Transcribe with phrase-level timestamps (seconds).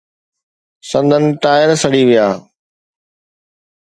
[0.89, 2.27] سندن ٽائر سڙي ويا.